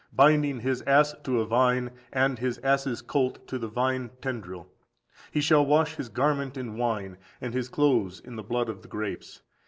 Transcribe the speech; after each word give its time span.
Binding 0.13 0.61
his 0.61 0.81
ass 0.87 1.13
to 1.25 1.41
a 1.41 1.45
vine, 1.45 1.91
and 2.11 2.39
his 2.39 2.57
ass's 2.63 3.03
colt 3.03 3.45
to 3.47 3.59
the 3.59 3.67
vine 3.67 4.09
tendril; 4.19 4.67
he 5.31 5.41
shall 5.41 5.63
wash 5.63 5.93
his 5.93 6.09
garment 6.09 6.57
in 6.57 6.75
wine, 6.75 7.17
and 7.39 7.53
his 7.53 7.69
clothes 7.69 8.19
in 8.19 8.35
the 8.35 8.41
blood 8.41 8.67
of 8.67 8.81
the 8.81 8.87
grapes. 8.87 9.43